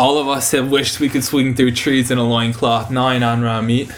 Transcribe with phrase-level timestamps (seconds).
[0.00, 3.42] All of us have wished we could swing through trees in a loincloth gnawing on
[3.42, 3.92] raw meat,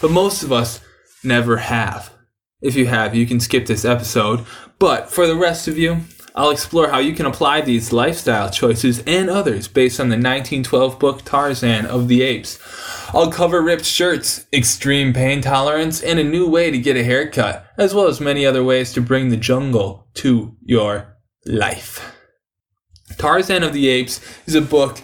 [0.00, 0.80] but most of us
[1.22, 2.10] never have.
[2.62, 4.46] If you have, you can skip this episode,
[4.78, 6.00] but for the rest of you,
[6.34, 10.98] I'll explore how you can apply these lifestyle choices and others based on the 1912
[10.98, 12.58] book Tarzan of the Apes.
[13.12, 17.66] I'll cover ripped shirts, extreme pain tolerance, and a new way to get a haircut,
[17.76, 21.14] as well as many other ways to bring the jungle to your
[21.44, 22.14] life.
[23.18, 25.02] Tarzan of the Apes is a book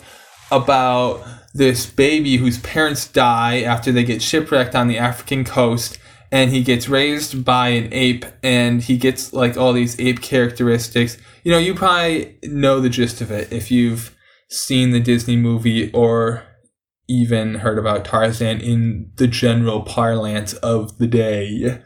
[0.53, 1.25] about
[1.55, 5.99] this baby whose parents die after they get shipwrecked on the African coast
[6.31, 11.19] and he gets raised by an ape and he gets like all these ape characteristics.
[11.45, 14.17] You know, you probably know the gist of it if you've
[14.49, 16.45] seen the Disney movie or
[17.09, 21.83] even heard about Tarzan in the general parlance of the day.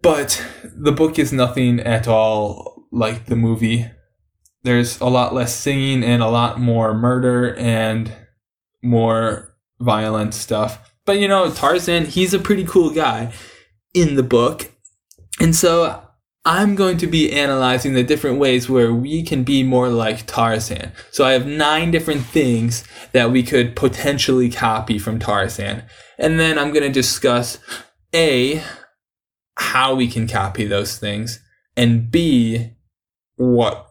[0.00, 3.90] But the book is nothing at all like the movie
[4.62, 8.12] there's a lot less singing and a lot more murder and
[8.82, 10.92] more violent stuff.
[11.06, 13.32] But you know, Tarzan, he's a pretty cool guy
[13.94, 14.70] in the book.
[15.40, 16.02] And so
[16.44, 20.92] I'm going to be analyzing the different ways where we can be more like Tarzan.
[21.10, 25.82] So I have nine different things that we could potentially copy from Tarzan.
[26.18, 27.58] And then I'm going to discuss
[28.14, 28.62] A,
[29.56, 31.42] how we can copy those things,
[31.76, 32.72] and B,
[33.36, 33.89] what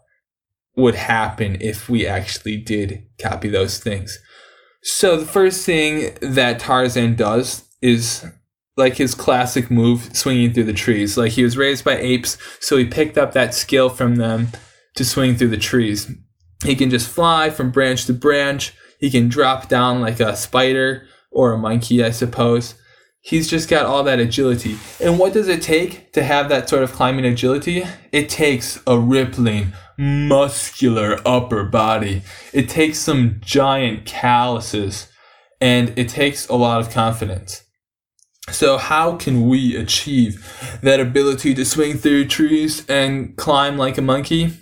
[0.79, 4.19] would happen if we actually did copy those things.
[4.81, 8.25] So the first thing that Tarzan does is
[8.77, 11.17] like his classic move, swinging through the trees.
[11.17, 14.47] Like he was raised by apes, so he picked up that skill from them
[14.95, 16.09] to swing through the trees.
[16.63, 18.73] He can just fly from branch to branch.
[18.99, 22.75] He can drop down like a spider or a monkey, I suppose.
[23.21, 24.77] He's just got all that agility.
[25.01, 27.83] And what does it take to have that sort of climbing agility?
[28.11, 32.21] It takes a rippling, muscular upper body.
[32.53, 35.09] It takes some giant calluses
[35.59, 37.63] and it takes a lot of confidence.
[38.51, 44.01] So, how can we achieve that ability to swing through trees and climb like a
[44.01, 44.53] monkey?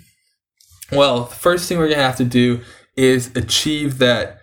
[0.92, 2.60] Well, the first thing we're going to have to do
[2.96, 4.40] is achieve that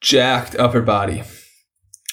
[0.00, 1.22] jacked upper body.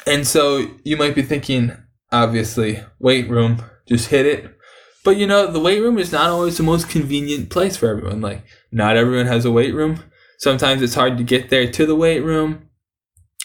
[0.06, 1.76] And so you might be thinking,
[2.12, 4.56] obviously, weight room, just hit it.
[5.04, 8.22] But you know, the weight room is not always the most convenient place for everyone.
[8.22, 10.04] Like, not everyone has a weight room.
[10.38, 12.70] Sometimes it's hard to get there to the weight room.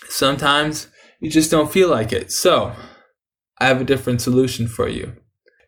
[0.08, 0.88] Sometimes
[1.20, 2.30] you just don't feel like it.
[2.32, 2.74] So,
[3.58, 5.14] I have a different solution for you.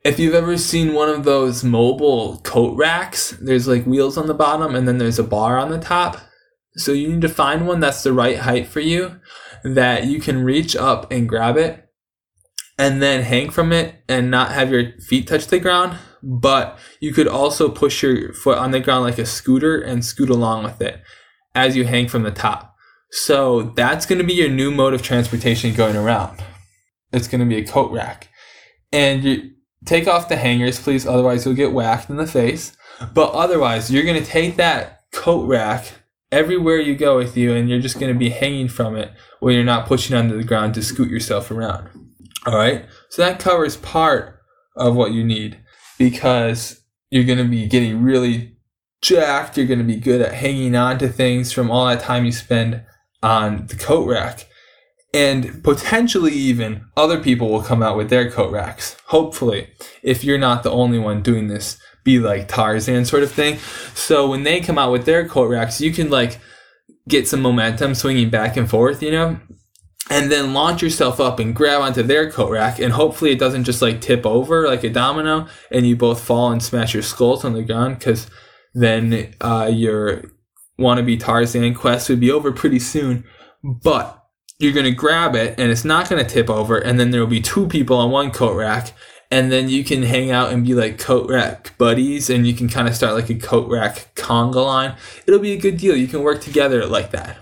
[0.05, 4.35] If you've ever seen one of those mobile coat racks, there's like wheels on the
[4.35, 6.19] bottom and then there's a bar on the top.
[6.77, 9.21] So you need to find one that's the right height for you,
[9.65, 11.89] that you can reach up and grab it
[12.79, 15.99] and then hang from it and not have your feet touch the ground.
[16.23, 20.29] But you could also push your foot on the ground like a scooter and scoot
[20.29, 21.01] along with it
[21.55, 22.75] as you hang from the top.
[23.11, 26.43] So that's going to be your new mode of transportation going around.
[27.13, 28.29] It's going to be a coat rack.
[28.93, 29.51] And you
[29.85, 32.77] take off the hangers, please, otherwise you'll get whacked in the face.
[33.15, 35.87] But otherwise, you're going to take that coat rack
[36.33, 39.55] everywhere you go with you and you're just going to be hanging from it when
[39.55, 41.89] you're not pushing onto the ground to scoot yourself around.
[42.47, 42.87] All right.
[43.11, 44.41] So that covers part
[44.77, 45.59] of what you need
[45.99, 48.57] because you're going to be getting really
[49.03, 49.57] jacked.
[49.57, 52.33] You're going to be good at hanging on to things from all that time you
[52.33, 52.85] spend
[53.23, 54.47] on the coat rack.
[55.15, 58.97] And potentially even other people will come out with their coat racks.
[59.07, 59.69] Hopefully,
[60.03, 63.59] if you're not the only one doing this, be like Tarzan sort of thing.
[63.95, 66.39] So when they come out with their coat racks, you can like
[67.07, 69.39] get some momentum swinging back and forth, you know?
[70.09, 73.65] and then launch yourself up and grab onto their coat rack and hopefully it doesn't
[73.65, 77.45] just like tip over like a domino and you both fall and smash your skulls
[77.45, 78.31] on the ground because
[78.73, 80.23] then uh, your
[80.79, 83.25] wannabe tarzan quest would be over pretty soon
[83.65, 84.23] but
[84.59, 87.41] you're to grab it and it's not to tip over and then there will be
[87.41, 88.93] two people on one coat rack
[89.31, 92.69] and then you can hang out and be like coat rack buddies and you can
[92.69, 96.07] kind of start like a coat rack conga line it'll be a good deal you
[96.07, 97.39] can work together like that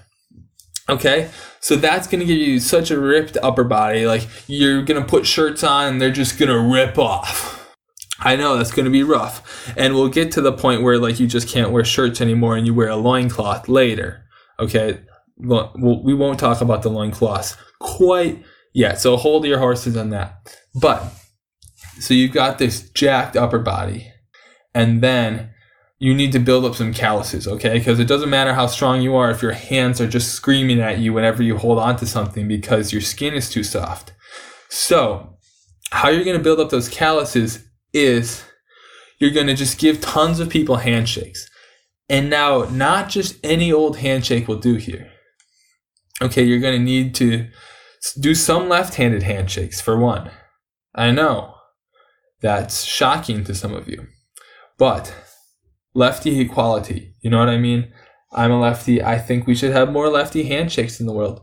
[0.89, 4.07] Okay, so that's gonna give you such a ripped upper body.
[4.07, 7.75] Like you're gonna put shirts on and they're just gonna rip off.
[8.21, 9.73] I know that's gonna be rough.
[9.77, 12.67] And we'll get to the point where like you just can't wear shirts anymore and
[12.67, 14.25] you wear a loincloth later.
[14.61, 15.01] Okay,
[15.39, 18.45] we won't talk about the loincloths quite
[18.75, 19.01] yet.
[19.01, 20.55] So hold your horses on that.
[20.75, 21.03] But
[21.99, 24.13] so you've got this jacked upper body,
[24.75, 25.51] and then
[25.99, 27.79] you need to build up some calluses, okay?
[27.79, 30.99] Because it doesn't matter how strong you are if your hands are just screaming at
[30.99, 34.13] you whenever you hold on to something because your skin is too soft.
[34.69, 35.39] So,
[35.93, 38.45] how you're going to build up those calluses is
[39.19, 41.49] you're going to just give tons of people handshakes.
[42.09, 45.11] And now, not just any old handshake will do here.
[46.21, 47.49] Okay, you're going to need to
[48.21, 50.31] do some left handed handshakes for one.
[50.95, 51.54] I know
[52.45, 54.07] that's shocking to some of you,
[54.77, 55.15] but
[55.95, 57.91] lefty equality, you know what I mean?
[58.33, 59.03] I'm a lefty.
[59.03, 61.43] I think we should have more lefty handshakes in the world.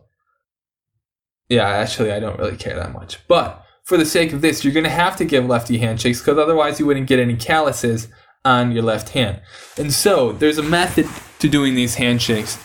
[1.50, 3.18] Yeah, actually, I don't really care that much.
[3.28, 6.38] But for the sake of this, you're going to have to give lefty handshakes because
[6.38, 8.08] otherwise you wouldn't get any calluses
[8.46, 9.42] on your left hand.
[9.80, 11.08] And so there's a method
[11.40, 12.64] to doing these handshakes.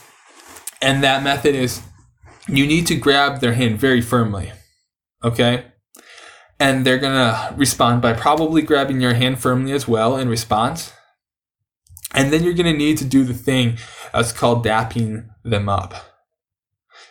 [0.82, 1.80] And that method is
[2.46, 4.52] you need to grab their hand very firmly.
[5.24, 5.64] Okay?
[6.58, 10.92] And they're going to respond by probably grabbing your hand firmly as well in response.
[12.14, 13.76] And then you're going to need to do the thing
[14.12, 15.94] that's called dapping them up.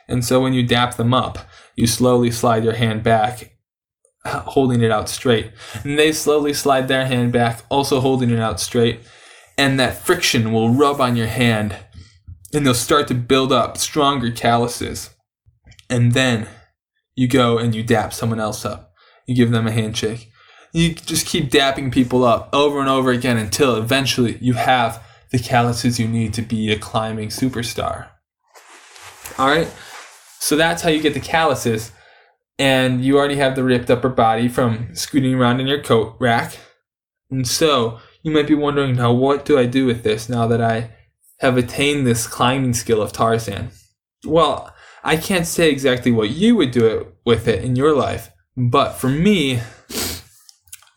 [0.07, 1.37] And so when you dap them up,
[1.75, 3.55] you slowly slide your hand back
[4.25, 5.51] holding it out straight.
[5.83, 9.01] And they slowly slide their hand back, also holding it out straight.
[9.57, 11.75] And that friction will rub on your hand
[12.53, 15.11] and they'll start to build up stronger calluses.
[15.89, 16.47] And then
[17.15, 18.93] you go and you dap someone else up.
[19.25, 20.31] You give them a handshake.
[20.73, 25.01] You just keep dapping people up over and over again until eventually you have
[25.31, 28.09] the calluses you need to be a climbing superstar.
[29.37, 29.71] All right?
[30.39, 31.91] So that's how you get the calluses
[32.57, 36.57] and you already have the ripped upper body from scooting around in your coat rack.
[37.29, 40.61] And so you might be wondering now, what do I do with this now that
[40.61, 40.91] I
[41.39, 43.71] have attained this climbing skill of Tarzan?
[44.25, 44.73] Well,
[45.03, 48.93] I can't say exactly what you would do it with it in your life, but
[48.93, 49.61] for me,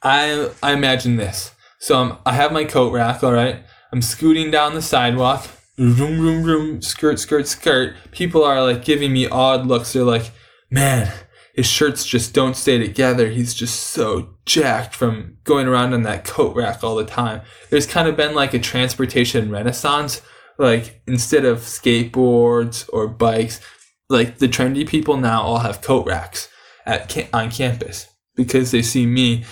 [0.02, 1.52] I I imagine this.
[1.81, 3.62] So I'm, I have my coat rack, all right.
[3.93, 7.94] I'm scooting down the sidewalk, room, room, room, skirt, skirt, skirt.
[8.10, 9.93] People are like giving me odd looks.
[9.93, 10.31] They're like,
[10.70, 11.12] man,
[11.55, 13.31] his shirts just don't stay together.
[13.31, 17.40] He's just so jacked from going around on that coat rack all the time.
[17.70, 20.20] There's kind of been like a transportation renaissance.
[20.58, 23.61] Like instead of skateboards or bikes,
[24.08, 26.49] like the trendy people now all have coat racks
[26.88, 29.44] at on campus because they see me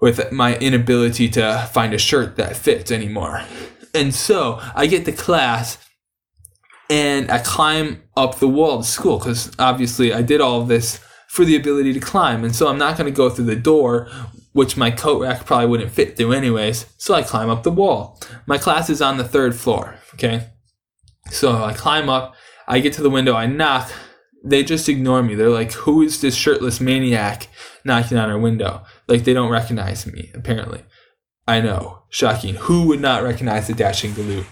[0.00, 3.42] with my inability to find a shirt that fits anymore.
[3.94, 5.78] And so I get to class
[6.88, 11.44] and I climb up the wall of school because obviously I did all this for
[11.44, 12.42] the ability to climb.
[12.44, 14.08] And so I'm not going to go through the door,
[14.52, 16.86] which my coat rack probably wouldn't fit through anyways.
[16.98, 18.20] So I climb up the wall.
[18.46, 19.96] My class is on the third floor.
[20.14, 20.48] Okay.
[21.30, 22.34] So I climb up,
[22.66, 23.92] I get to the window, I knock.
[24.42, 25.34] They just ignore me.
[25.34, 27.48] They're like, who is this shirtless maniac
[27.84, 28.84] knocking on our window?
[29.06, 30.82] Like, they don't recognize me, apparently.
[31.46, 32.04] I know.
[32.08, 32.54] Shocking.
[32.54, 34.46] Who would not recognize the dashing galoot?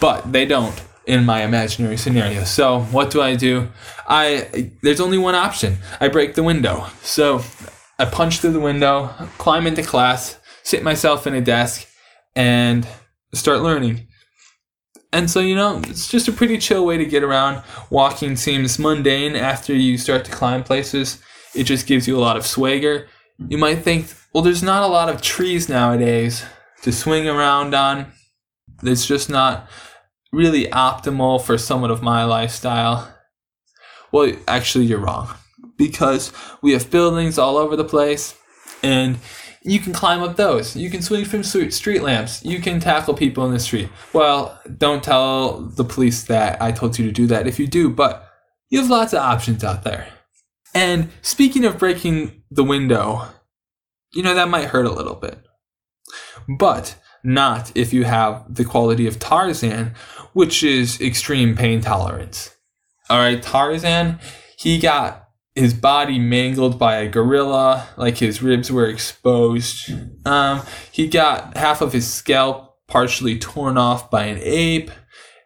[0.00, 2.44] But they don't in my imaginary scenario.
[2.44, 3.68] So what do I do?
[4.06, 5.78] I there's only one option.
[6.00, 6.86] I break the window.
[7.02, 7.42] So
[7.98, 9.08] I punch through the window,
[9.38, 11.86] climb into class, sit myself in a desk,
[12.34, 12.86] and
[13.34, 14.06] start learning.
[15.12, 17.62] And so, you know, it's just a pretty chill way to get around.
[17.90, 21.20] Walking seems mundane after you start to climb places.
[21.54, 23.08] It just gives you a lot of swagger.
[23.38, 26.44] You might think, well, there's not a lot of trees nowadays
[26.82, 28.12] to swing around on.
[28.82, 29.68] It's just not
[30.32, 33.14] really optimal for someone of my lifestyle.
[34.10, 35.28] Well, actually, you're wrong.
[35.76, 36.32] Because
[36.62, 38.36] we have buildings all over the place,
[38.82, 39.18] and
[39.64, 40.76] you can climb up those.
[40.76, 42.44] You can swing from street lamps.
[42.44, 43.88] You can tackle people in the street.
[44.12, 47.88] Well, don't tell the police that I told you to do that if you do,
[47.88, 48.28] but
[48.70, 50.08] you have lots of options out there.
[50.74, 53.28] And speaking of breaking the window,
[54.12, 55.38] you know, that might hurt a little bit.
[56.58, 59.94] But not if you have the quality of Tarzan,
[60.32, 62.56] which is extreme pain tolerance.
[63.08, 64.18] All right, Tarzan,
[64.56, 65.21] he got
[65.54, 69.90] his body mangled by a gorilla, like his ribs were exposed.
[70.26, 74.90] Um, he got half of his scalp partially torn off by an ape.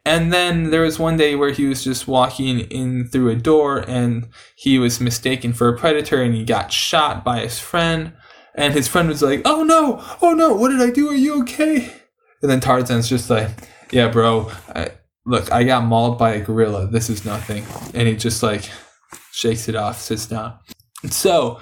[0.05, 3.79] And then there was one day where he was just walking in through a door
[3.79, 8.13] and he was mistaken for a predator and he got shot by his friend.
[8.55, 11.09] And his friend was like, "Oh no, oh no, what did I do?
[11.11, 11.93] Are you okay?"
[12.41, 13.51] And then Tarzan's just like,
[13.91, 14.93] "Yeah, bro, I,
[15.27, 16.87] look, I got mauled by a gorilla.
[16.87, 18.71] This is nothing." And he just like
[19.37, 20.59] shakes it off, sits down.
[21.11, 21.61] So,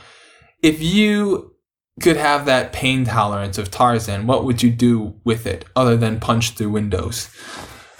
[0.62, 1.54] if you
[2.00, 6.20] could have that pain tolerance of Tarzan, what would you do with it other than
[6.20, 7.28] punch through windows?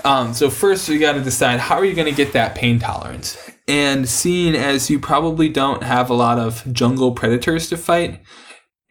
[0.05, 2.79] Um, so first, you got to decide how are you going to get that pain
[2.79, 3.51] tolerance.
[3.67, 8.21] And seeing as you probably don't have a lot of jungle predators to fight,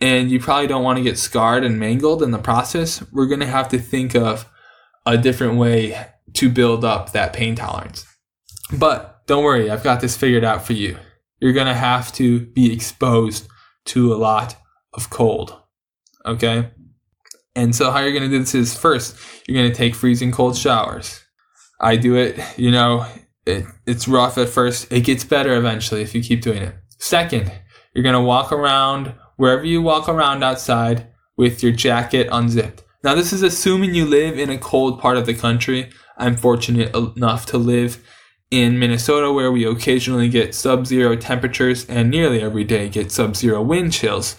[0.02, 3.40] and you probably don't want to get scarred and mangled in the process, we're going
[3.40, 4.50] to have to think of
[5.06, 8.06] a different way to build up that pain tolerance.
[8.72, 10.98] But don't worry, I've got this figured out for you.
[11.40, 13.48] You're going to have to be exposed
[13.86, 14.56] to a lot
[14.94, 15.58] of cold.
[16.26, 16.72] Okay?
[17.56, 19.16] And so, how you're going to do this is first,
[19.48, 21.22] you're going to take freezing cold showers.
[21.80, 23.06] I do it, you know,
[23.46, 24.92] it, it's rough at first.
[24.92, 26.76] It gets better eventually if you keep doing it.
[26.98, 27.52] Second,
[27.94, 32.84] you're going to walk around wherever you walk around outside with your jacket unzipped.
[33.04, 35.92] Now, this is assuming you live in a cold part of the country.
[36.18, 38.02] I'm fortunate enough to live
[38.54, 43.36] in Minnesota where we occasionally get sub zero temperatures and nearly every day get sub
[43.36, 44.36] zero wind chills,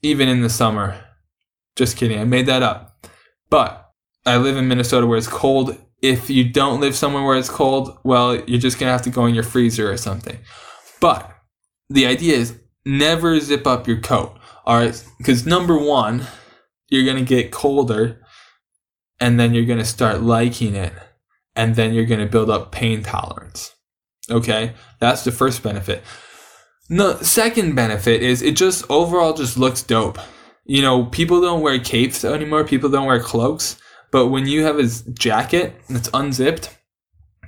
[0.00, 1.02] even in the summer.
[1.74, 3.04] Just kidding, I made that up.
[3.50, 3.90] But
[4.24, 5.76] I live in Minnesota where it's cold.
[6.00, 9.26] If you don't live somewhere where it's cold, well, you're just gonna have to go
[9.26, 10.38] in your freezer or something.
[11.00, 11.28] But
[11.90, 14.38] the idea is never zip up your coat.
[14.64, 16.28] All right, because number one,
[16.90, 18.20] you're gonna get colder,
[19.18, 20.92] and then you're gonna start liking it,
[21.56, 23.74] and then you're gonna build up pain tolerance.
[24.30, 26.02] Okay, that's the first benefit.
[26.88, 30.18] The second benefit is it just overall just looks dope.
[30.64, 32.64] You know, people don't wear capes anymore.
[32.64, 33.76] People don't wear cloaks.
[34.10, 36.76] But when you have a jacket that's unzipped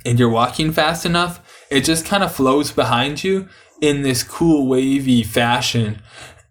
[0.07, 3.49] and you're walking fast enough, it just kind of flows behind you
[3.81, 6.01] in this cool wavy fashion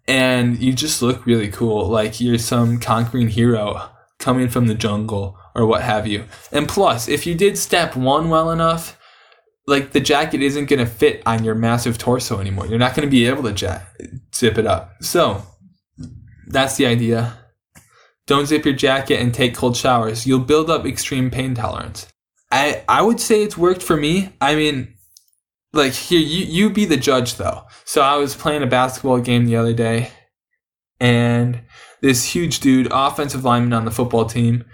[0.06, 5.38] and you just look really cool like you're some conquering hero coming from the jungle
[5.54, 6.24] or what have you.
[6.52, 8.98] And plus if you did step one well enough
[9.66, 12.66] like the jacket isn't going to fit on your massive torso anymore.
[12.66, 13.80] You're not going to be able to ja-
[14.34, 14.92] zip it up.
[15.00, 15.42] So
[16.48, 17.38] that's the idea.
[18.26, 20.26] Don't zip your jacket and take cold showers.
[20.26, 22.06] You'll build up extreme pain tolerance.
[22.50, 24.34] I i would say it's worked for me.
[24.40, 24.94] I mean
[25.72, 27.62] like here you you be the judge though.
[27.84, 30.10] So i was playing a basketball game the other day
[31.00, 31.62] and
[32.00, 34.64] this huge dude offensive lineman on the football team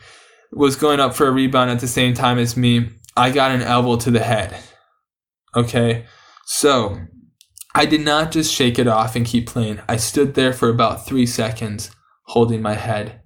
[0.53, 3.63] was going up for a rebound at the same time as me i got an
[3.63, 4.57] elbow to the head
[5.55, 6.05] okay
[6.47, 6.99] so
[7.75, 11.07] i did not just shake it off and keep playing i stood there for about
[11.07, 11.91] three seconds
[12.27, 13.21] holding my head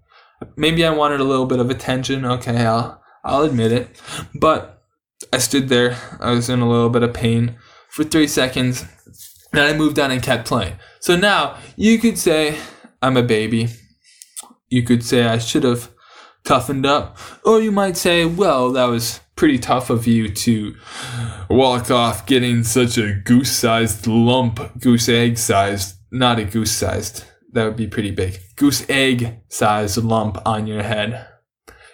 [0.56, 4.00] maybe i wanted a little bit of attention okay i'll i'll admit it
[4.34, 4.74] but
[5.32, 5.96] I stood there.
[6.20, 7.56] I was in a little bit of pain
[7.88, 8.84] for three seconds.
[9.52, 10.78] Then I moved on and kept playing.
[11.00, 12.58] So now you could say
[13.02, 13.68] I'm a baby.
[14.68, 15.90] You could say I should have
[16.44, 17.18] toughened up.
[17.44, 20.76] Or you might say, well, that was pretty tough of you to
[21.48, 27.24] walk off getting such a goose sized lump, goose egg sized, not a goose sized.
[27.52, 28.38] That would be pretty big.
[28.56, 31.26] Goose egg sized lump on your head.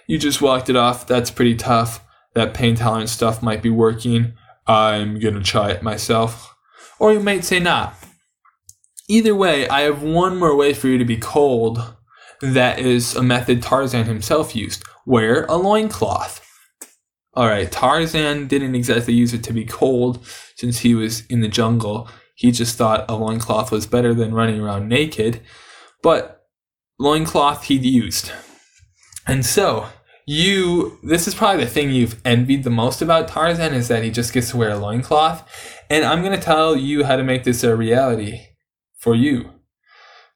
[0.07, 1.07] You just walked it off.
[1.07, 2.05] That's pretty tough.
[2.35, 4.35] That pain tolerance stuff might be working.
[4.67, 6.55] I'm to try it myself.
[6.99, 7.95] Or you might say not.
[9.09, 11.97] Either way, I have one more way for you to be cold
[12.41, 14.83] that is a method Tarzan himself used.
[15.07, 16.47] Wear a loincloth.
[17.37, 20.25] Alright, Tarzan didn't exactly use it to be cold
[20.57, 22.09] since he was in the jungle.
[22.35, 25.41] He just thought a loincloth was better than running around naked.
[26.03, 26.47] But
[26.99, 28.33] loincloth he'd used.
[29.27, 29.87] And so,
[30.27, 34.11] you this is probably the thing you've envied the most about Tarzan is that he
[34.11, 35.49] just gets to wear a loincloth.
[35.89, 38.41] And I'm gonna tell you how to make this a reality
[38.99, 39.51] for you.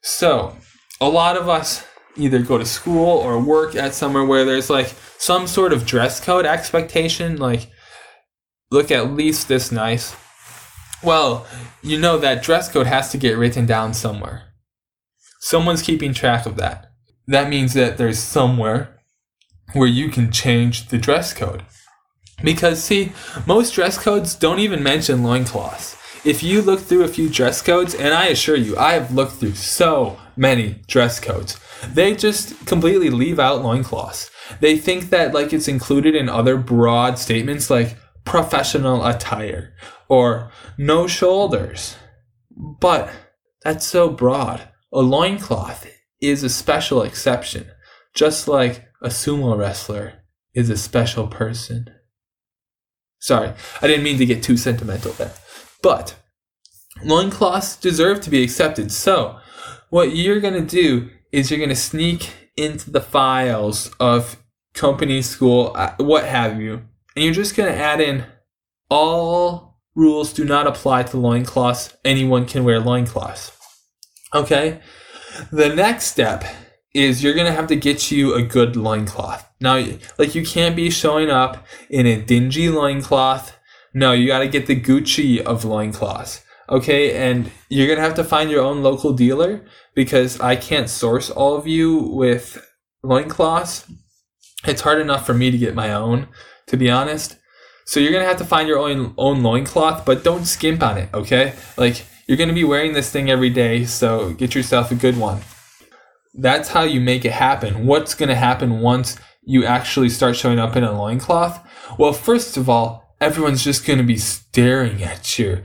[0.00, 0.56] So
[1.00, 4.94] a lot of us either go to school or work at somewhere where there's like
[5.18, 7.70] some sort of dress code expectation, like
[8.70, 10.14] look at least this nice.
[11.02, 11.46] Well,
[11.82, 14.44] you know that dress code has to get written down somewhere.
[15.40, 16.90] Someone's keeping track of that.
[17.26, 19.00] That means that there's somewhere
[19.72, 21.64] where you can change the dress code.
[22.42, 23.12] Because, see,
[23.46, 25.96] most dress codes don't even mention loincloths.
[26.24, 29.34] If you look through a few dress codes, and I assure you, I have looked
[29.34, 31.60] through so many dress codes,
[31.92, 34.30] they just completely leave out loincloths.
[34.60, 39.74] They think that, like, it's included in other broad statements like professional attire
[40.08, 41.96] or no shoulders.
[42.50, 43.10] But
[43.62, 44.68] that's so broad.
[44.92, 45.86] A loincloth
[46.20, 47.66] is a special exception,
[48.14, 50.22] just like a sumo wrestler
[50.54, 51.88] is a special person.
[53.18, 55.32] Sorry, I didn't mean to get too sentimental there.
[55.82, 56.16] But
[57.02, 58.92] loincloths deserve to be accepted.
[58.92, 59.38] So,
[59.90, 65.20] what you're going to do is you're going to sneak into the files of company,
[65.22, 66.82] school, uh, what have you,
[67.14, 68.24] and you're just going to add in
[68.88, 71.96] all rules do not apply to loincloths.
[72.04, 73.52] Anyone can wear loincloths.
[74.34, 74.80] Okay?
[75.50, 76.44] The next step
[76.94, 79.48] is you're gonna have to get you a good loincloth.
[79.60, 79.84] Now,
[80.18, 83.56] like you can't be showing up in a dingy loincloth.
[83.92, 86.42] No, you gotta get the Gucci of loincloths.
[86.68, 89.64] Okay, and you're gonna have to find your own local dealer
[89.94, 92.64] because I can't source all of you with
[93.02, 93.86] loincloths.
[94.66, 96.28] It's hard enough for me to get my own,
[96.68, 97.36] to be honest.
[97.86, 101.10] So you're gonna have to find your own own loincloth, but don't skimp on it,
[101.12, 101.54] okay?
[101.76, 105.42] Like you're gonna be wearing this thing every day, so get yourself a good one
[106.34, 107.86] that's how you make it happen.
[107.86, 111.60] What's to happen once you actually start showing up in a loincloth?
[111.98, 115.62] Well, first of all, everyone's just to be staring at your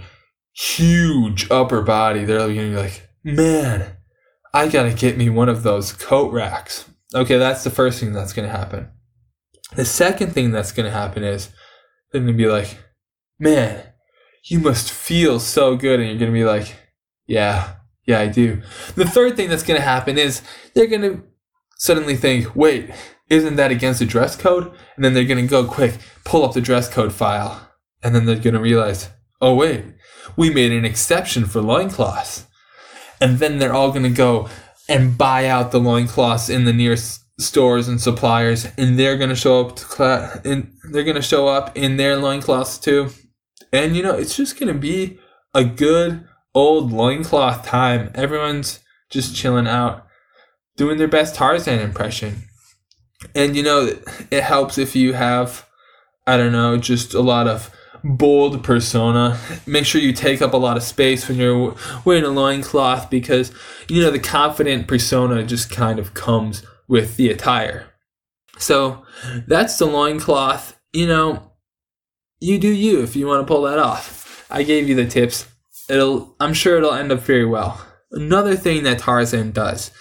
[0.54, 2.24] huge upper body.
[2.24, 3.98] They're to be like, man,
[4.54, 6.90] I got to get me one of those coat racks.
[7.14, 8.90] Okay, that's the first thing that's to happen.
[9.76, 11.50] The second thing that's to happen is
[12.12, 12.78] they're to be like,
[13.38, 13.84] man,
[14.44, 16.00] you must feel so good.
[16.00, 16.76] And you're to be like,
[17.28, 17.76] yeah,
[18.06, 18.62] yeah, I do.
[18.96, 20.42] The third thing that's to happen is
[20.74, 21.24] they're to
[21.78, 22.90] suddenly think, wait,
[23.30, 24.72] isn't that against the dress code?
[24.96, 27.70] And then they're to go quick, pull up the dress code file.
[28.02, 29.10] And then they're to realize,
[29.42, 29.86] oh, wait,
[30.36, 32.48] we made an exception for loincloths.
[33.22, 34.50] And then they're all going to go
[34.88, 39.36] and buy out the loincloths in the nearest stores and suppliers and they're going to
[39.36, 43.10] show up to class and they're going to show up in their loincloths too.
[43.72, 45.20] And you know it's just going to be
[45.54, 48.12] a good old loincloth time.
[48.14, 50.06] Everyone's just chilling out
[50.76, 52.44] doing their best tarzan impression.
[53.34, 53.94] And you know
[54.32, 55.66] it helps if you have
[56.28, 57.72] i don't know just a lot of
[58.04, 59.40] bold persona.
[59.66, 61.76] Make sure you take up a lot of space when you're
[62.06, 63.52] wearing a loincloth because,
[63.88, 67.88] you know, the confident persona just kind of comes with the attire.
[68.58, 69.04] So
[69.48, 70.78] that's the loincloth.
[70.94, 71.54] You know,
[72.40, 74.46] you do you if you want to pull that off.
[74.50, 75.48] I gave you the tips.
[75.90, 77.86] It'll I'm sure it'll end up very well.
[78.12, 79.92] Another thing that Tarzan does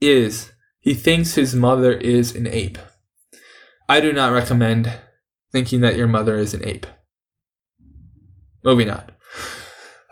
[0.00, 2.78] is he thinks his mother is an ape.
[3.88, 4.92] I do not recommend
[5.50, 6.86] thinking that your mother is an ape.
[8.64, 9.04] Moving on.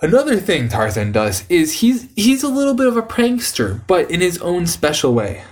[0.03, 4.21] Another thing Tarzan does is he's he's a little bit of a prankster, but in
[4.21, 5.45] his own special way.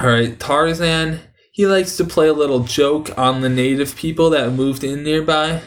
[0.00, 1.20] All right, Tarzan,
[1.52, 5.62] he likes to play a little joke on the native people that moved in nearby.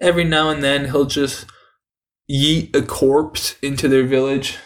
[0.00, 1.44] Every now and then, he'll just
[2.30, 4.56] yeet a corpse into their village.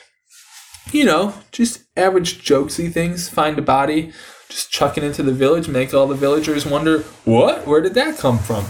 [0.93, 3.29] You know, just average jokesy things.
[3.29, 4.13] Find a body,
[4.53, 7.67] just chuck it into the village, make all the villagers wonder, what?
[7.67, 8.67] Where did that come from?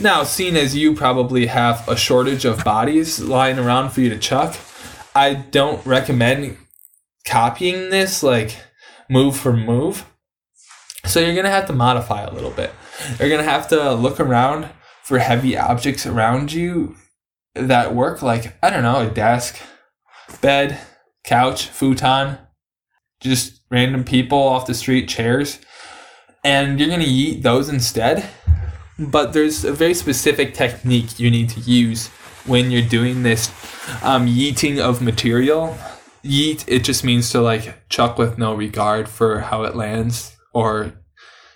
[0.00, 4.18] Now, seeing as you probably have a shortage of bodies lying around for you to
[4.18, 4.56] chuck,
[5.14, 6.56] I don't recommend
[7.24, 8.22] copying this.
[8.22, 8.56] Like,
[9.08, 10.06] move for move.
[11.04, 12.72] So you're going to have to modify a little bit.
[13.18, 14.68] You're going to have to look around
[15.02, 16.96] for heavy objects around you
[17.54, 19.60] that work, like, I don't know, a desk,
[20.40, 20.78] bed,
[21.24, 22.38] couch, futon,
[23.20, 25.58] just random people off the street, chairs.
[26.44, 28.28] And you're going to eat those instead.
[28.98, 32.08] But there's a very specific technique you need to use
[32.46, 33.48] when you're doing this
[34.02, 35.76] um, yeeting of material
[36.24, 40.92] yeet it just means to like chuck with no regard for how it lands or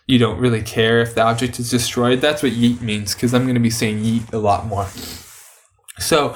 [0.06, 3.44] you don't really care if the object is destroyed that's what yeet means because i'm
[3.44, 4.86] going to be saying yeet a lot more
[5.98, 6.34] so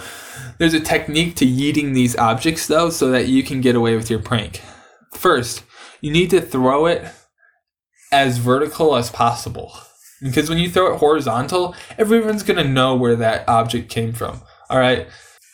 [0.59, 4.09] there's a technique to yeeting these objects though so that you can get away with
[4.09, 4.63] your prank
[5.13, 5.65] first
[6.01, 7.05] you need to throw it
[8.13, 9.73] as vertical as possible
[10.23, 14.43] because when you throw it horizontal everyone's going to know where that object came from
[14.69, 15.07] all right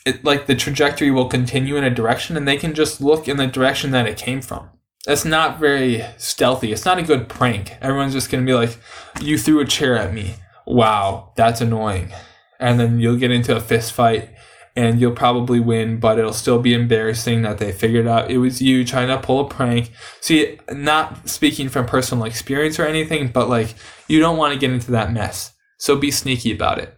[0.07, 3.37] it, like the trajectory will continue in a direction and they can just look in
[3.37, 4.71] the direction that it came from.
[5.05, 6.73] That's not very stealthy.
[6.73, 7.77] It's not a good prank.
[7.83, 8.79] Everyone's just going to be like,
[9.21, 10.37] you threw a chair at me.
[10.65, 12.13] Wow, that's annoying.
[12.59, 14.31] And then you'll get into a fist fight
[14.77, 18.61] and you'll probably win, but it'll still be embarrassing that they figured out it was
[18.61, 19.91] you trying to pull a prank.
[20.21, 23.75] See, not speaking from personal experience or anything, but like
[24.07, 25.55] you don't want to get into that mess.
[25.79, 26.97] So be sneaky about it.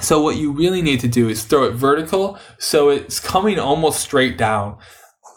[0.00, 4.00] So what you really need to do is throw it vertical so it's coming almost
[4.00, 4.78] straight down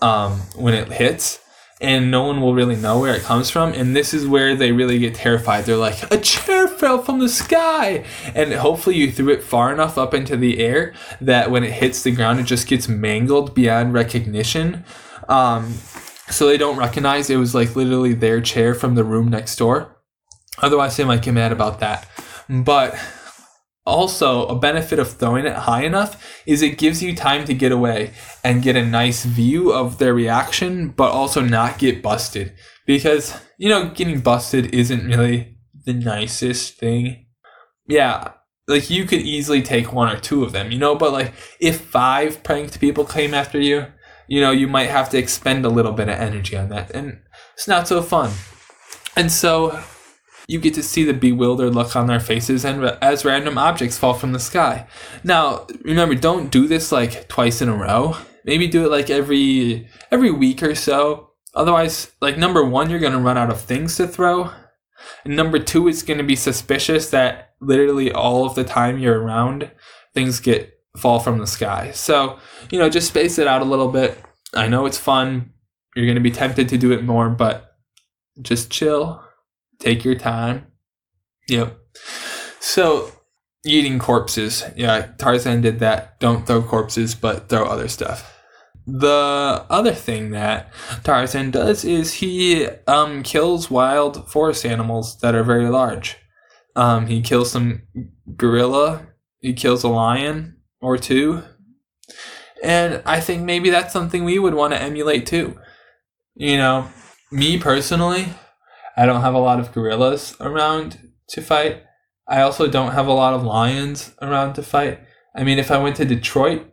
[0.01, 1.39] um, when it hits
[1.85, 3.71] and no one will really know where it comes from.
[3.73, 5.65] And this is where they really get terrified.
[5.65, 8.03] They're like, a chair fell from the sky.
[8.33, 12.01] And hopefully you threw it far enough up into the air that when it hits
[12.01, 14.83] the ground, it just gets mangled beyond recognition.
[15.29, 15.73] Um,
[16.27, 19.95] so they don't recognize it was like literally their chair from the room next door.
[20.57, 22.09] Otherwise, they might get mad about that.
[22.49, 22.95] But
[23.85, 27.71] also, a benefit of throwing it high enough is it gives you time to get
[27.71, 32.53] away and get a nice view of their reaction, but also not get busted.
[32.87, 37.27] Because, you know, getting busted isn't really the nicest thing.
[37.87, 38.31] Yeah,
[38.67, 41.81] like you could easily take one or two of them, you know, but like if
[41.81, 43.85] five pranked people came after you,
[44.27, 46.89] you know, you might have to expend a little bit of energy on that.
[46.89, 47.21] And
[47.53, 48.31] it's not so fun.
[49.15, 49.79] And so
[50.47, 54.13] you get to see the bewildered look on their faces and as random objects fall
[54.13, 54.87] from the sky.
[55.23, 58.15] Now, remember, don't do this like twice in a row.
[58.43, 61.31] Maybe do it like every every week or so.
[61.55, 64.51] Otherwise, like number 1, you're going to run out of things to throw.
[65.23, 69.21] And number 2, it's going to be suspicious that literally all of the time you're
[69.21, 69.71] around,
[70.13, 71.91] things get fall from the sky.
[71.91, 72.39] So,
[72.71, 74.17] you know, just space it out a little bit.
[74.53, 75.53] I know it's fun.
[75.95, 77.77] You're going to be tempted to do it more, but
[78.41, 79.24] just chill.
[79.79, 80.67] Take your time.
[81.47, 81.77] Yep.
[82.59, 83.11] So,
[83.65, 84.63] eating corpses.
[84.75, 86.19] Yeah, Tarzan did that.
[86.19, 88.31] Don't throw corpses, but throw other stuff.
[88.87, 90.71] The other thing that
[91.03, 96.17] Tarzan does is he um, kills wild forest animals that are very large.
[96.75, 97.81] Um, he kills some
[98.35, 99.07] gorilla.
[99.39, 101.43] He kills a lion or two.
[102.63, 105.59] And I think maybe that's something we would want to emulate too.
[106.35, 106.89] You know,
[107.31, 108.27] me personally,
[108.97, 111.83] I don't have a lot of gorillas around to fight.
[112.27, 114.99] I also don't have a lot of lions around to fight.
[115.35, 116.65] I mean, if I went to Detroit,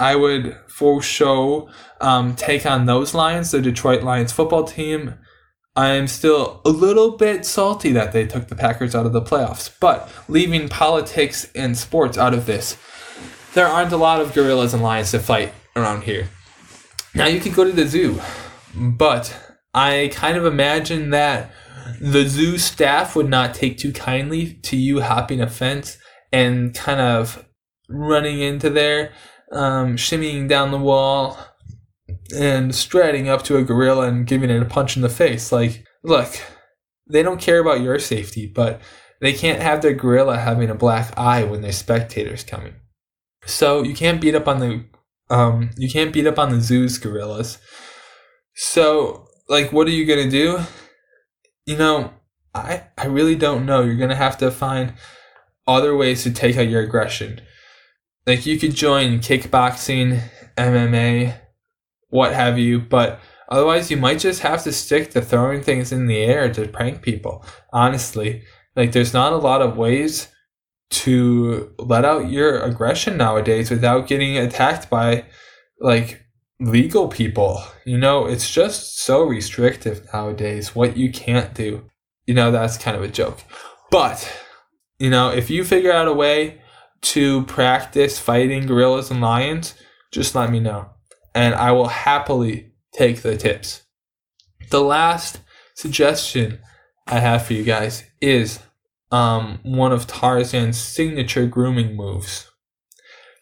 [0.00, 5.14] I would for sure um, take on those Lions, the Detroit Lions football team.
[5.76, 9.22] I am still a little bit salty that they took the Packers out of the
[9.22, 12.76] playoffs, but leaving politics and sports out of this,
[13.54, 16.28] there aren't a lot of gorillas and lions to fight around here.
[17.14, 18.20] Now you can go to the zoo,
[18.74, 21.52] but I kind of imagine that
[22.00, 25.98] the zoo staff would not take too kindly to you hopping a fence
[26.30, 27.46] and kind of
[27.88, 29.12] running into there
[29.52, 31.38] um, shimmying down the wall
[32.34, 35.52] and striding up to a gorilla and giving it a punch in the face.
[35.52, 36.32] Like, look,
[37.10, 38.80] they don't care about your safety, but
[39.20, 42.74] they can't have their gorilla having a black eye when there's spectators coming.
[43.44, 44.84] So you can't beat up on the
[45.30, 47.58] um, you can't beat up on the zoo's gorillas.
[48.54, 50.60] So, like, what are you gonna do?
[51.66, 52.12] You know,
[52.54, 53.82] I I really don't know.
[53.82, 54.94] You're gonna have to find
[55.66, 57.40] other ways to take out your aggression
[58.26, 60.22] like you could join kickboxing,
[60.56, 61.34] MMA,
[62.08, 66.06] what have you, but otherwise you might just have to stick to throwing things in
[66.06, 67.44] the air to prank people.
[67.72, 68.42] Honestly,
[68.76, 70.28] like there's not a lot of ways
[70.90, 75.24] to let out your aggression nowadays without getting attacked by
[75.80, 76.21] like
[76.62, 77.62] legal people.
[77.84, 81.84] You know, it's just so restrictive nowadays what you can't do.
[82.26, 83.40] You know, that's kind of a joke.
[83.90, 84.30] But,
[84.98, 86.60] you know, if you figure out a way
[87.02, 89.74] to practice fighting gorillas and lions,
[90.12, 90.90] just let me know.
[91.34, 93.82] And I will happily take the tips.
[94.70, 95.40] The last
[95.74, 96.60] suggestion
[97.06, 98.60] I have for you guys is
[99.10, 102.48] um, one of Tarzan's signature grooming moves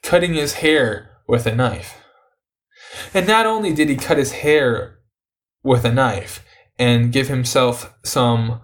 [0.02, 1.99] cutting his hair with a knife.
[3.14, 4.98] And not only did he cut his hair
[5.62, 6.44] with a knife
[6.79, 8.61] and give himself some,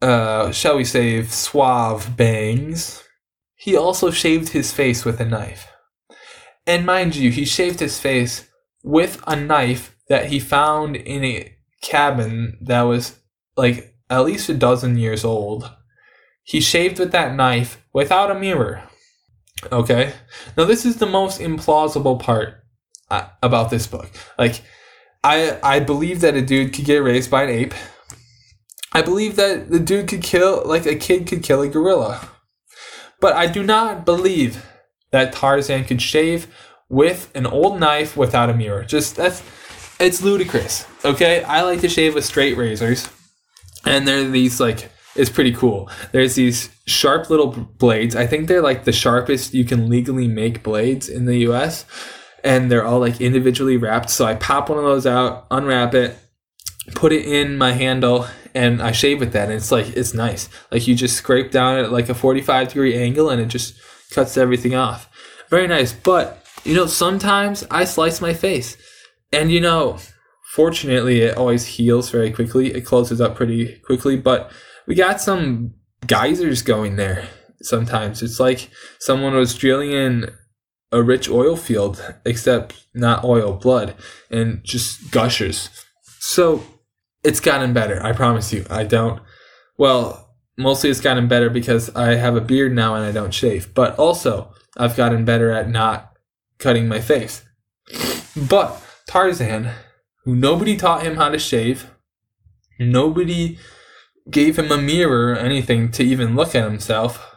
[0.00, 3.02] uh, shall we say, suave bangs,
[3.54, 5.68] he also shaved his face with a knife.
[6.66, 8.48] And mind you, he shaved his face
[8.82, 13.18] with a knife that he found in a cabin that was
[13.56, 15.70] like at least a dozen years old.
[16.42, 18.84] He shaved with that knife without a mirror.
[19.72, 20.12] Okay?
[20.56, 22.62] Now, this is the most implausible part
[23.10, 24.10] about this book.
[24.38, 24.62] Like,
[25.22, 27.74] I, I believe that a dude could get raised by an ape.
[28.92, 32.28] I believe that the dude could kill, like, a kid could kill a gorilla.
[33.20, 34.64] But I do not believe
[35.10, 36.46] that Tarzan could shave
[36.88, 38.84] with an old knife without a mirror.
[38.84, 39.42] Just that's
[39.98, 40.86] it's ludicrous.
[41.04, 43.08] Okay, I like to shave with straight razors,
[43.84, 45.90] and they're these like it's pretty cool.
[46.12, 48.14] There's these sharp little blades.
[48.14, 51.86] I think they're like the sharpest you can legally make blades in the U.S.
[52.46, 54.08] And they're all like individually wrapped.
[54.08, 56.16] So I pop one of those out, unwrap it,
[56.94, 60.48] put it in my handle, and I shave with that, and it's like it's nice.
[60.70, 63.74] Like you just scrape down at like a forty-five degree angle, and it just
[64.12, 65.10] cuts everything off.
[65.50, 65.92] Very nice.
[65.92, 68.76] But you know, sometimes I slice my face,
[69.32, 69.98] and you know,
[70.54, 72.72] fortunately, it always heals very quickly.
[72.72, 74.52] It closes up pretty quickly, but
[74.86, 75.74] we got some
[76.06, 77.28] geysers going there.
[77.60, 80.30] Sometimes it's like someone was drilling in
[80.92, 83.94] a rich oil field, except not oil, blood,
[84.30, 85.68] and just gushers.
[86.20, 86.64] So
[87.24, 88.02] it's gotten better.
[88.02, 88.64] I promise you.
[88.70, 89.20] I don't.
[89.78, 93.74] Well, mostly it's gotten better because I have a beard now and I don't shave.
[93.74, 96.12] But also, I've gotten better at not
[96.58, 97.42] cutting my face.
[98.36, 99.70] But Tarzan,
[100.24, 101.90] who nobody taught him how to shave,
[102.78, 103.58] nobody
[104.30, 107.34] gave him a mirror or anything to even look at himself.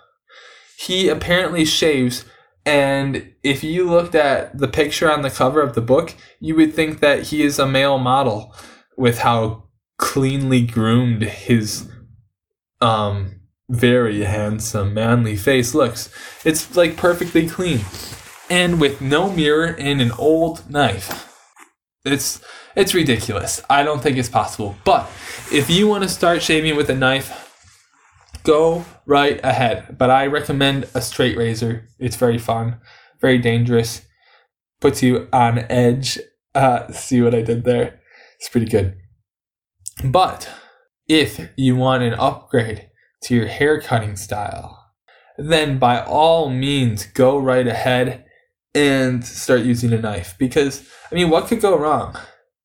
[0.77, 2.25] He apparently shaves,
[2.69, 6.75] and if you looked at the picture on the cover of the book, you would
[6.75, 8.53] think that he is a male model
[8.95, 9.63] with how
[9.97, 11.89] cleanly groomed his
[12.79, 16.13] um very handsome manly face looks.
[16.45, 17.81] It's like perfectly clean.
[18.51, 21.25] And with no mirror and an old knife.
[22.05, 22.39] It's
[22.75, 23.63] it's ridiculous.
[23.67, 24.75] I don't think it's possible.
[24.83, 25.09] But
[25.51, 27.48] if you want to start shaving with a knife,
[28.49, 29.95] go right ahead.
[29.97, 31.87] But I recommend a straight razor.
[31.99, 32.81] It's very fun,
[33.21, 34.01] very dangerous,
[34.81, 36.19] puts you on edge.
[36.55, 38.01] Uh, see what I did there?
[38.39, 38.97] It's pretty good.
[40.03, 40.49] But
[41.07, 42.89] if you want an upgrade
[43.25, 44.93] to your hair cutting style,
[45.37, 48.25] then by all means go right ahead
[48.73, 50.35] and start using a knife.
[50.39, 52.17] Because, I mean, what could go wrong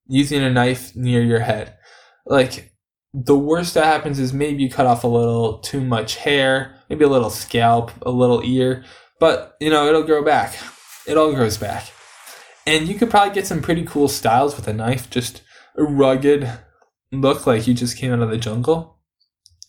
[0.06, 1.76] using a knife near your head?
[2.24, 2.73] Like,
[3.14, 7.04] the worst that happens is maybe you cut off a little too much hair, maybe
[7.04, 8.84] a little scalp, a little ear,
[9.20, 10.56] but you know, it'll grow back.
[11.06, 11.92] It all grows back.
[12.66, 15.42] And you could probably get some pretty cool styles with a knife, just
[15.76, 16.50] a rugged
[17.12, 18.98] look like you just came out of the jungle.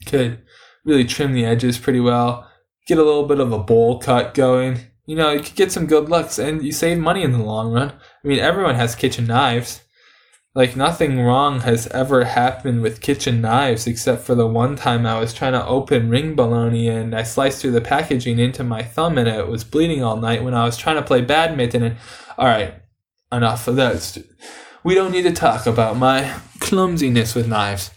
[0.08, 0.42] Could
[0.84, 2.50] really trim the edges pretty well,
[2.88, 4.80] get a little bit of a bowl cut going.
[5.06, 7.72] You know, you could get some good looks and you save money in the long
[7.72, 7.90] run.
[7.92, 9.82] I mean, everyone has kitchen knives.
[10.56, 15.20] Like, nothing wrong has ever happened with kitchen knives except for the one time I
[15.20, 19.18] was trying to open ring bologna and I sliced through the packaging into my thumb
[19.18, 21.84] and it was bleeding all night when I was trying to play badminton.
[21.84, 21.98] And,
[22.40, 22.74] alright,
[23.34, 24.18] enough of that.
[24.82, 27.92] We don't need to talk about my clumsiness with knives.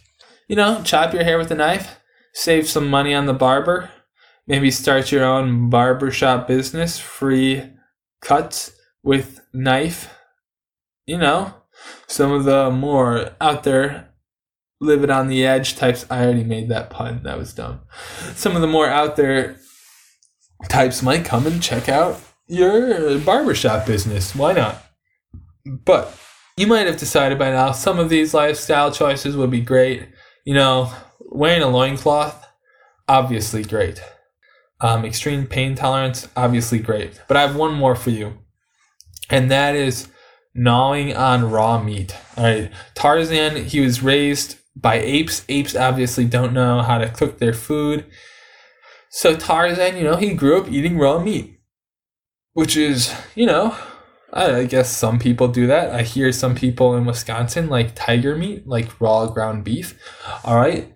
[0.49, 2.01] You know, chop your hair with a knife,
[2.33, 3.91] save some money on the barber,
[4.49, 7.71] maybe start your own barbershop business, free
[8.21, 8.73] cuts
[9.05, 10.13] with knife.
[11.07, 11.55] You know,
[12.07, 14.09] some of the more out there
[14.81, 16.07] live it on the edge types.
[16.11, 17.23] I already made that pun.
[17.25, 17.81] That was dumb.
[18.35, 19.57] Some of the more out there
[20.69, 24.35] types might come and check out your barbershop business.
[24.35, 24.85] Why not?
[25.65, 26.19] But
[26.57, 30.09] you might have decided by now some of these lifestyle choices would be great.
[30.45, 32.47] You know, wearing a loincloth,
[33.07, 34.03] obviously great.
[34.81, 37.21] Um, extreme pain tolerance, obviously great.
[37.29, 38.39] But I have one more for you,
[39.29, 40.09] and that is
[40.59, 42.17] gnawing on raw meat.
[42.37, 45.45] All right, Tarzan, he was raised by apes.
[45.49, 48.05] Apes obviously don't know how to cook their food.
[49.11, 51.61] So Tarzan, you know, he grew up eating raw meat,
[52.53, 53.77] which is, you know,
[54.33, 55.95] I guess some people do that.
[55.95, 59.99] I hear some people in Wisconsin like tiger meat, like raw ground beef.
[60.45, 60.95] All right,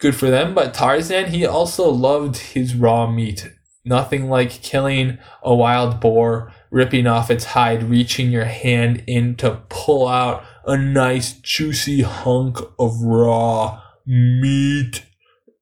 [0.00, 0.54] good for them.
[0.54, 3.48] But Tarzan, he also loved his raw meat.
[3.84, 9.62] Nothing like killing a wild boar, ripping off its hide, reaching your hand in to
[9.68, 15.06] pull out a nice juicy hunk of raw meat.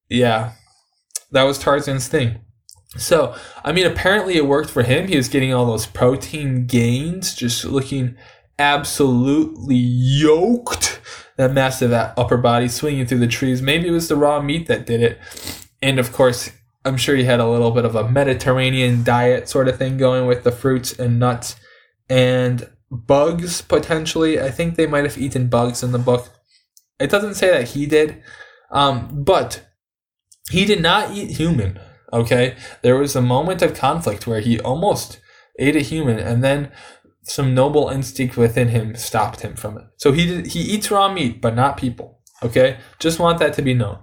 [0.09, 0.53] Yeah,
[1.31, 2.41] that was Tarzan's thing.
[2.97, 5.07] So, I mean, apparently it worked for him.
[5.07, 8.17] He was getting all those protein gains, just looking
[8.59, 10.99] absolutely yoked.
[11.37, 13.61] That massive upper body swinging through the trees.
[13.61, 15.19] Maybe it was the raw meat that did it.
[15.83, 16.51] And of course,
[16.85, 20.27] I'm sure he had a little bit of a Mediterranean diet sort of thing going
[20.27, 21.57] with the fruits and nuts
[22.09, 24.41] and bugs, potentially.
[24.41, 26.29] I think they might have eaten bugs in the book.
[26.99, 28.23] It doesn't say that he did,
[28.71, 29.67] um, but
[30.51, 31.79] he did not eat human.
[32.13, 35.21] Okay, there was a moment of conflict where he almost
[35.59, 36.71] ate a human, and then
[37.23, 39.85] some noble instinct within him stopped him from it.
[39.97, 42.21] So he did, he eats raw meat, but not people.
[42.43, 44.01] Okay, just want that to be known.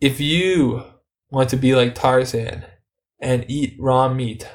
[0.00, 0.82] If you
[1.30, 2.64] want to be like Tarzan
[3.20, 4.48] and eat raw meat,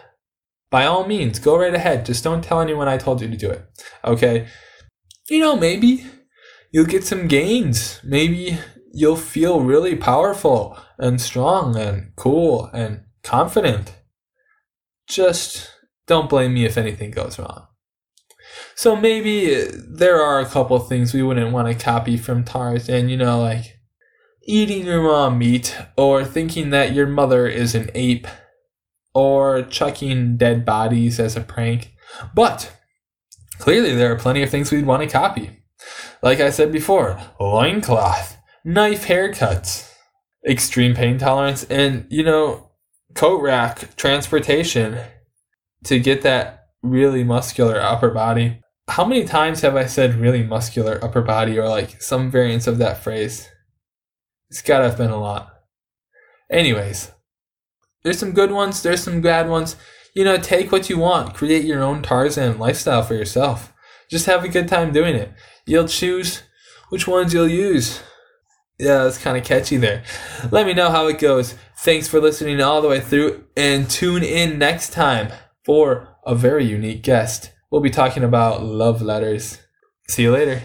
[0.69, 2.05] by all means, go right ahead.
[2.05, 3.65] Just don't tell anyone I told you to do it.
[4.05, 4.47] Okay,
[5.29, 6.05] you know maybe
[6.71, 7.99] you'll get some gains.
[8.03, 8.57] Maybe
[8.93, 13.95] you'll feel really powerful and strong and cool and confident.
[15.07, 15.69] Just
[16.07, 17.67] don't blame me if anything goes wrong.
[18.75, 23.17] So maybe there are a couple things we wouldn't want to copy from Tarzan, you
[23.17, 23.77] know, like
[24.43, 28.27] eating your raw meat, or thinking that your mother is an ape,
[29.13, 31.93] or chucking dead bodies as a prank.
[32.33, 32.71] But
[33.59, 35.63] clearly, there are plenty of things we'd want to copy.
[36.21, 39.91] Like I said before, loincloth, knife haircuts,
[40.47, 42.71] extreme pain tolerance, and you know,
[43.15, 44.99] coat rack transportation
[45.85, 48.61] to get that really muscular upper body.
[48.87, 52.77] How many times have I said really muscular upper body or like some variants of
[52.79, 53.47] that phrase?
[54.51, 55.49] It's gotta have been a lot.
[56.49, 57.11] Anyways,
[58.03, 59.77] there's some good ones, there's some bad ones.
[60.13, 63.71] You know, take what you want, create your own Tarzan lifestyle for yourself.
[64.09, 65.31] Just have a good time doing it.
[65.65, 66.43] You'll choose
[66.89, 68.01] which ones you'll use.
[68.77, 70.03] Yeah, that's kind of catchy there.
[70.51, 71.55] Let me know how it goes.
[71.77, 75.31] Thanks for listening all the way through and tune in next time
[75.63, 77.51] for a very unique guest.
[77.71, 79.59] We'll be talking about love letters.
[80.09, 80.59] See you later.